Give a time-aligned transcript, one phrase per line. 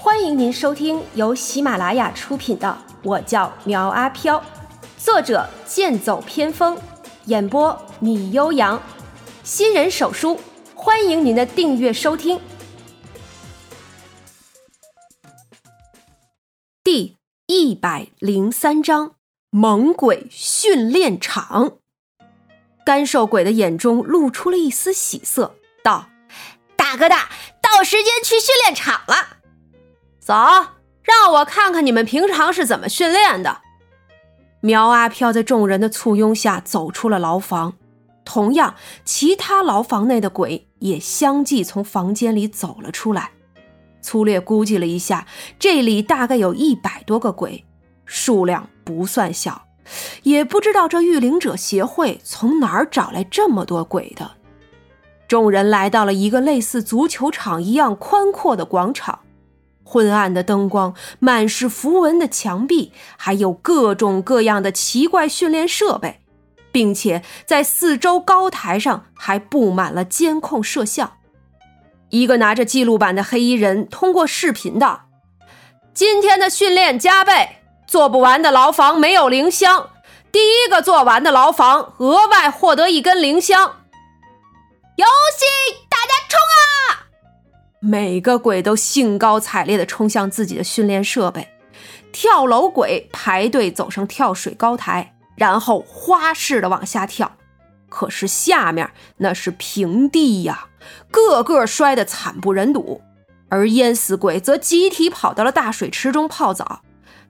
[0.00, 2.68] 欢迎您收听由喜马拉雅出品的
[3.02, 4.38] 《我叫苗阿飘》，
[4.96, 6.78] 作者剑走偏锋，
[7.24, 8.80] 演播米悠扬，
[9.42, 10.38] 新人手书，
[10.72, 12.40] 欢迎您的订阅收听。
[16.84, 19.16] 第一百零三章：
[19.50, 21.78] 猛鬼训练场。
[22.86, 26.08] 干瘦鬼的眼中露出了一丝喜色，道
[26.76, 27.28] ：“大哥大，
[27.60, 29.37] 到时间去训练场了。
[30.28, 30.34] 走，
[31.02, 33.62] 让我看看你们平常是怎么训练的。”
[34.60, 37.72] 苗阿飘在众人的簇拥下走出了牢房，
[38.26, 38.74] 同样，
[39.06, 43.30] 其他牢房内的鬼也相继从房间里走了出来。
[44.02, 45.26] 粗略估计了一下，
[45.58, 47.64] 这里大概有一百多个鬼，
[48.04, 49.62] 数量不算小。
[50.24, 54.32] 也不知道这御灵者协会从哪儿找来这么多鬼的。
[55.26, 59.20] 众人来到了一个类似足球场一样宽阔的广场，
[59.88, 66.20] 昏暗的灯光，满是符文的墙壁，还有各种各样的奇怪训练设备，
[66.70, 71.14] 并且在四周高台上还布满了监控摄像。
[72.10, 75.06] 一个拿着记录板的黑衣人通过视频道
[75.94, 77.54] ：“今天的训练加倍。”
[77.88, 79.88] 做不完的牢房没有灵香，
[80.30, 83.62] 第一个做完的牢房额外获得一根灵香。
[84.96, 85.46] 游戏，
[85.88, 86.67] 大家冲啊！
[87.80, 91.48] 每个鬼都兴高采烈地冲向自己的训练设备。
[92.10, 97.36] 跳楼鬼排队走上跳水高台，然后花式的往下跳。
[97.88, 100.68] 可是下面那是平地呀，
[101.10, 103.00] 个个摔得惨不忍睹。
[103.50, 106.82] 而淹死鬼则集体跑到了大水池中泡澡。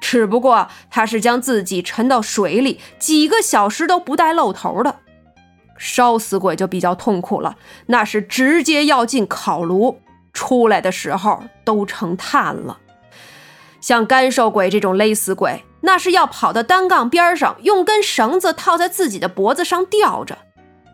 [0.00, 5.00] 只不过他是将自己沉到水里几个小时都不带露头的，
[5.78, 7.56] 烧死鬼就比较痛苦了，
[7.86, 10.00] 那是直接要进烤炉，
[10.34, 12.78] 出来的时候都成炭了。
[13.80, 20.36] 像干瘦鬼这种勒死鬼，那是要跑到单杠边上，用根绳子套在自己的脖子上吊着，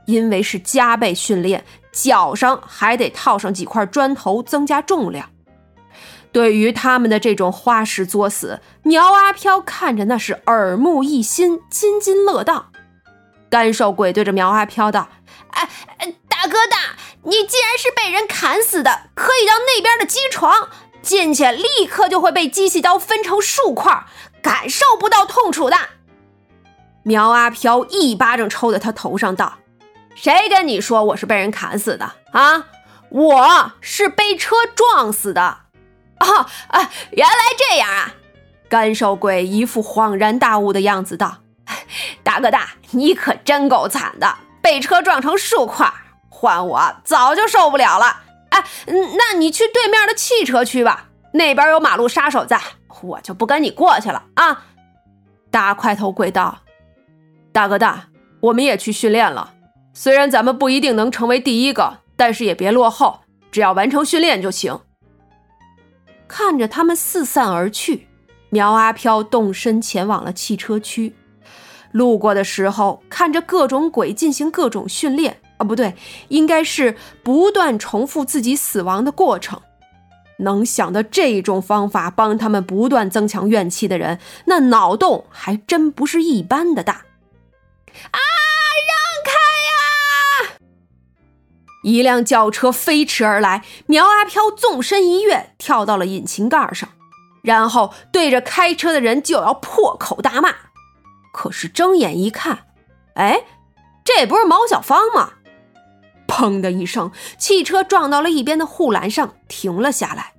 [0.06, 5.30] 因为是加倍训练，脚上还得套上几块砖头增加重量。
[6.32, 12.70] 对于他们的这种花式作死，苗阿飘看着那是耳目一新，津津乐道。
[13.48, 15.08] 干瘦鬼对着苗阿飘道
[15.50, 15.68] ：“哎，
[16.28, 20.68] 大哥大，你既然是被人砍死的，可以到那边的机床
[21.02, 24.04] 进去，立刻就会被机器刀分成数块，
[24.42, 25.76] 感受不到痛楚的。”
[27.02, 29.58] 苗阿飘一巴掌抽在他头上道
[30.14, 32.66] ：“谁跟你说我是被人砍死的啊？
[33.08, 35.58] 我是被车撞死的。”
[36.20, 38.14] 哦啊，原来这样啊！
[38.68, 41.38] 干瘦鬼一副恍然大悟的样子道
[42.22, 45.90] ：“大哥大，你可真够惨的，被车撞成数块，
[46.30, 48.22] 换我早就受不了了。
[48.48, 52.58] 哎，那你去对面的汽车区吧，那边有马路杀手在，
[53.02, 54.64] 我就不跟你过去了啊！”
[55.52, 56.60] 大块头鬼道
[57.52, 58.08] ：“大哥大，
[58.40, 59.54] 我们也去训练了，
[59.92, 63.20] 虽然咱们不一定能成为第一个，但是也别落后，
[63.50, 64.80] 只要完成训练就行。”
[66.26, 68.06] 看着他们四散而去，
[68.50, 71.14] 苗阿飘动身前往了汽车区。
[71.90, 75.94] 路过的时候，看着各种鬼进行各种训练，啊，不对，
[76.28, 79.60] 应该是不断重复自己死亡的过程。
[80.38, 87.04] 能想到这种方法帮他们不断增强怨气的人，那脑洞还真不是一般的大。
[88.10, 88.18] 啊！
[88.88, 89.32] 让开
[90.48, 90.56] 呀
[91.82, 96.88] 一辆轿车飞驰而来，苗阿飘纵身一跃，跳到了引擎盖上，
[97.42, 100.54] 然后对着开车的人就要破口大骂。
[101.34, 102.66] 可是睁眼一看，
[103.14, 103.44] 哎，
[104.02, 105.32] 这不是毛小芳吗？
[106.30, 110.34] 砰的一声，汽车撞到了一边的护栏上，停了下来，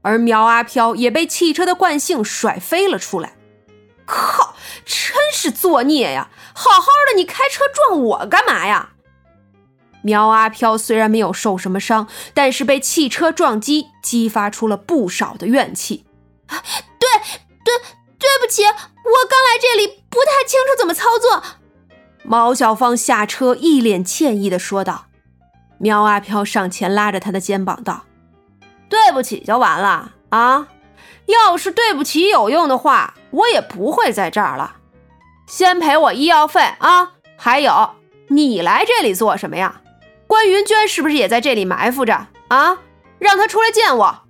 [0.00, 3.36] 而苗阿飘也被汽车的惯性甩飞了出来。
[4.06, 6.30] 靠，真是作孽呀！
[6.54, 8.92] 好好的，你开车撞我干嘛呀？
[10.02, 16.04] 苗阿飘虽然没有受什么伤，但是被汽车撞击，激发出了不少的怨气。
[16.48, 17.08] 对
[17.64, 17.74] 对，
[18.18, 18.70] 对不起，我
[19.28, 21.42] 刚来这里，不太清楚怎么操作。
[22.22, 25.06] 毛小芳下车，一脸歉意的说道。
[25.78, 28.04] 苗阿飘上前拉着他的肩膀道
[28.88, 30.68] ：“对不起就完了啊！
[31.26, 34.76] 要是对不起有用的话，我也不会在这儿了。
[35.46, 37.12] 先赔我医药费啊！
[37.36, 37.90] 还有，
[38.28, 39.80] 你来这里做什么呀？”
[40.26, 42.78] 关云娟是不是也在这里埋伏着啊？
[43.18, 44.20] 让她出来见我。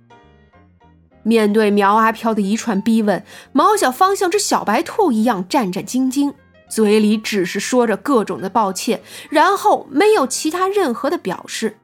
[1.23, 6.33] 面对苗阿飘的一串逼问，毛小芳像只小白兔一样战战兢兢，
[6.69, 11.77] 嘴里只是说着各种的抱歉，然后没有其他任何的表示。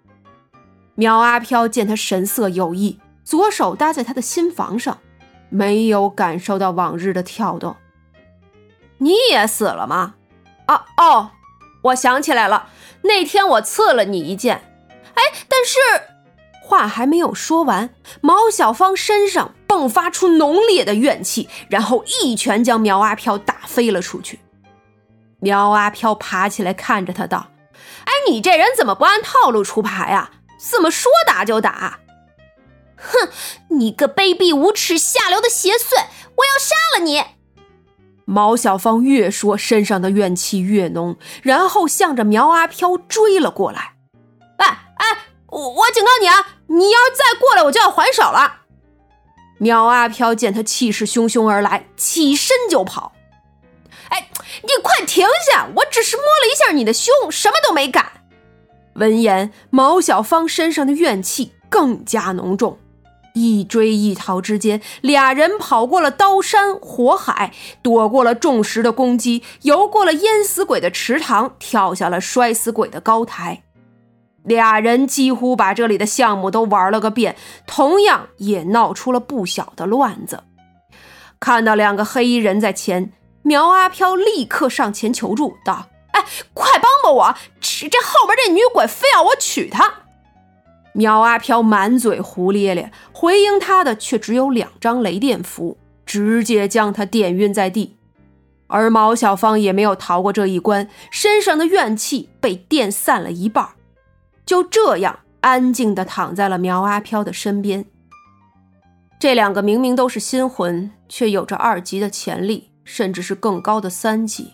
[0.95, 4.99] 苗阿飘见他神色有异，左手搭在他的心房上，
[5.49, 7.75] 没有感受到往日的跳动。
[8.97, 10.15] 你也死了吗？
[10.67, 11.31] 啊哦，
[11.83, 12.69] 我想起来了，
[13.03, 14.63] 那天我刺了你一剑。
[15.15, 15.77] 哎，但是
[16.61, 17.89] 话还没有说完，
[18.21, 24.39] 毛小芳身上迸发出浓烈的怨气，然后一拳将苗阿飘打飞了出去。
[25.41, 27.47] 苗阿飘爬起来看着他道
[28.05, 30.31] ：“哎，你这人怎么不按套路出牌啊？
[30.57, 31.99] 怎么说打就打？
[32.95, 33.29] 哼，
[33.69, 36.05] 你个卑鄙无耻、下流的邪祟，
[36.35, 37.23] 我要杀了你！”
[38.25, 43.95] 毛小芳越说，身上的怨气越浓，然后向着苗阿飘追了过来。
[44.57, 44.67] 哎
[44.97, 45.17] 哎，
[45.47, 46.47] 我我警告你啊！
[46.67, 48.59] 你要是再过来，我就要还手了。
[49.57, 53.11] 苗阿飘见他气势汹汹而来，起身就跑。
[54.11, 54.29] 哎，
[54.61, 55.67] 你快停下！
[55.75, 58.05] 我只是摸了一下你的胸，什么都没干。
[58.93, 62.77] 闻言，毛小芳身上的怨气更加浓重。
[63.33, 73.63] 一追一逃之间，俩人跑过了刀山火海，躲过了众石的攻击，游过了淹死鬼的池塘，跳下了摔死鬼的高台。
[74.43, 80.43] 俩人几乎把这里的项目都玩了个遍，同样也闹出了不小的乱子。
[81.39, 86.23] 看到两个黑衣人在前，苗阿飘立刻上前求助道：“哎，
[86.53, 87.35] 快帮帮我！
[87.59, 89.93] 这这后边这女鬼非要我娶她。”
[90.93, 97.95] 苗阿飘满嘴胡咧咧，回应他的却只有两张雷电符，直接将他电晕在地。
[98.67, 103.69] 而毛小芳也没有逃过这一关，身上的怨气被电散了一半，
[104.45, 107.85] 就这样安静地躺在了苗阿飘的身边。
[109.19, 114.53] 这两个明明都是新魂，却有着二级的潜力，甚至是更高的三级，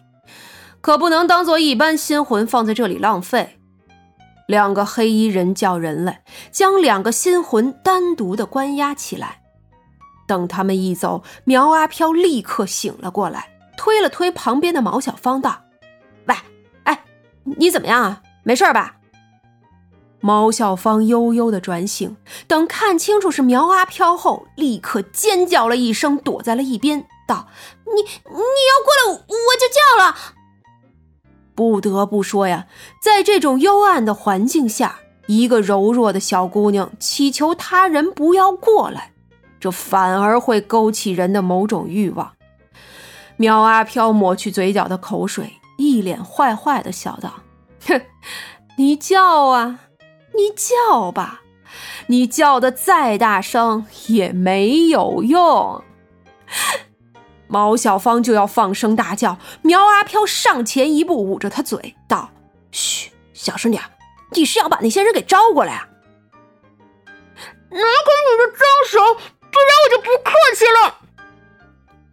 [0.82, 3.60] 可不能当做一般新魂放在这里浪费。
[4.48, 9.42] 两个黑衣人叫人来，将两个新魂单独的关押起来。
[10.26, 15.64] 等他们一走，苗阿飘立刻醒了过来，推了推旁边的毛小芳，道
[16.28, 16.36] ：“喂，
[16.84, 17.04] 哎，
[17.44, 18.22] 你怎么样啊？
[18.44, 18.96] 没事吧？”
[20.20, 27.48] 毛小芳悠悠的转醒，等看清楚是苗阿飘后，立刻尖叫了一声，躲在了一边，道
[27.86, 29.18] ：“你你要过来，我
[29.60, 30.16] 就叫了。”
[31.54, 32.68] 不得不说呀，
[33.02, 39.12] 在这种幽暗的环境下，一个柔弱的小姑娘祈求他人不要过来，
[39.60, 42.34] 这反而会勾起人的某种欲望。
[43.38, 47.42] 苗阿飘抹去嘴角的口水，一脸坏坏的笑道
[47.88, 48.02] ：“哼，
[48.78, 49.80] 你叫啊，
[50.36, 51.42] 你叫吧，
[52.08, 55.84] 你叫的再大声也没有用。”
[57.48, 62.30] 毛小芳就要放声大叫，苗阿飘上前一步，捂着她嘴道
[62.72, 63.82] ：“嘘，小声点，
[64.32, 65.88] 你是要把那些人给招过来啊？”
[67.70, 69.00] 拿开你的脏手，
[69.40, 71.00] 不然我就不客气了。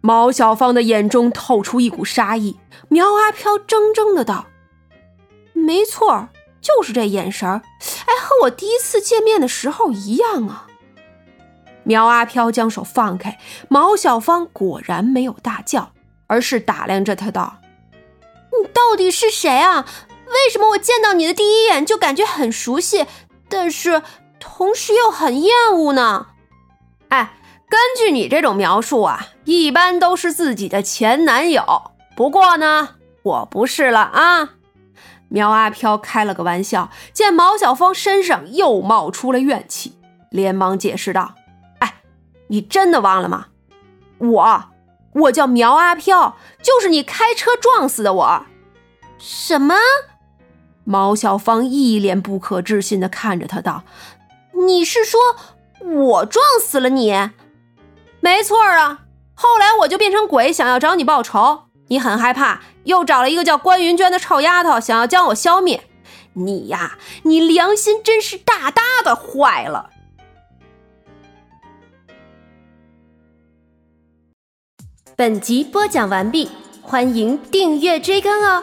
[0.01, 2.57] 毛小芳的眼中透出一股杀意，
[2.89, 4.45] 苗阿飘怔怔的道
[5.53, 6.29] ：“没错，
[6.61, 7.61] 就是这眼神儿，
[8.05, 10.67] 哎，和我第一次见面的时候一样啊。”
[11.85, 13.37] 苗阿飘将手放开，
[13.69, 15.91] 毛小芳果然没有大叫，
[16.27, 17.59] 而是打量着他道
[18.61, 19.85] ：“你到底是谁啊？
[20.27, 23.05] 为什么我见到你的第一眼就感觉很熟悉，
[23.47, 24.01] 但是
[24.39, 26.27] 同时又很厌恶呢？”
[27.09, 27.37] 哎，
[27.69, 31.91] 根据你这种描述啊，一般都是自己的前男友。
[32.15, 34.49] 不过呢，我不是了啊。
[35.27, 39.99] 苗阿飘开了个玩笑，见毛小芳身上又冒出了怨气，
[40.31, 41.35] 连忙解释道。
[42.47, 43.47] 你真的忘了吗？
[44.17, 44.65] 我，
[45.13, 48.45] 我叫苗阿飘，就是你开车撞死的我。
[49.17, 49.75] 什么？
[50.83, 53.83] 毛小芳一脸不可置信的看着他道
[54.67, 55.19] ：“你是说
[55.81, 57.31] 我撞死了你？
[58.19, 59.01] 没错啊。
[59.33, 65.89] 后来我就变成鬼，想要找你报仇，你很害怕，又找了一个叫关云娟的臭丫头，想要将我消灭。
[66.33, 69.89] 你呀，你良心真是大大的坏了。”
[75.17, 76.49] 本集播讲完毕，
[76.81, 78.61] 欢迎订阅追更哦。